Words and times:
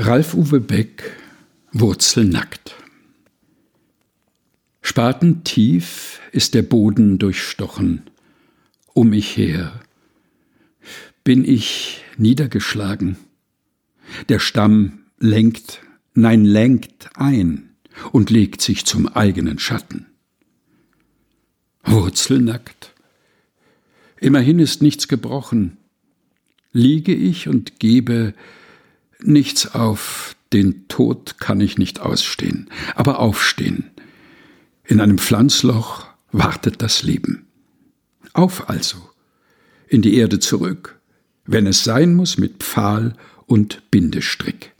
Ralf 0.00 0.34
Uwe 0.34 0.60
Beck 0.60 1.10
Wurzelnackt 1.72 2.76
Spatentief 4.80 6.20
ist 6.30 6.54
der 6.54 6.62
Boden 6.62 7.18
durchstochen, 7.18 8.02
um 8.94 9.10
mich 9.10 9.36
her. 9.36 9.80
Bin 11.24 11.44
ich 11.44 12.04
niedergeschlagen. 12.16 13.16
Der 14.28 14.38
Stamm 14.38 15.00
lenkt, 15.18 15.80
nein, 16.14 16.44
lenkt 16.44 17.10
ein 17.16 17.70
und 18.12 18.30
legt 18.30 18.60
sich 18.60 18.84
zum 18.84 19.08
eigenen 19.08 19.58
Schatten. 19.58 20.06
Wurzelnackt. 21.82 22.94
Immerhin 24.20 24.60
ist 24.60 24.80
nichts 24.80 25.08
gebrochen. 25.08 25.76
Liege 26.70 27.16
ich 27.16 27.48
und 27.48 27.80
gebe 27.80 28.32
Nichts 29.22 29.74
auf, 29.74 30.36
den 30.52 30.88
Tod 30.88 31.38
kann 31.38 31.60
ich 31.60 31.76
nicht 31.78 32.00
ausstehen, 32.00 32.70
aber 32.94 33.18
aufstehen. 33.18 33.90
In 34.84 35.00
einem 35.00 35.18
Pflanzloch 35.18 36.06
wartet 36.32 36.80
das 36.82 37.02
Leben. 37.02 37.46
Auf 38.32 38.68
also, 38.68 38.98
in 39.88 40.02
die 40.02 40.16
Erde 40.16 40.38
zurück, 40.38 40.98
wenn 41.44 41.66
es 41.66 41.84
sein 41.84 42.14
muss 42.14 42.38
mit 42.38 42.62
Pfahl 42.62 43.14
und 43.46 43.90
Bindestrick. 43.90 44.72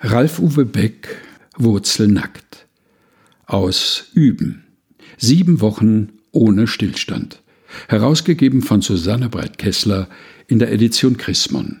Ralf 0.00 0.38
Uwe 0.38 0.64
Beck, 0.64 1.08
Wurzelnackt. 1.56 2.66
Aus 3.46 4.10
Üben. 4.14 4.64
Sieben 5.16 5.60
Wochen 5.60 6.12
ohne 6.30 6.66
Stillstand. 6.66 7.42
Herausgegeben 7.88 8.62
von 8.62 8.80
Susanne 8.80 9.28
Breit-Kessler 9.28 10.08
in 10.46 10.58
der 10.58 10.72
Edition 10.72 11.16
Chrismon. 11.16 11.80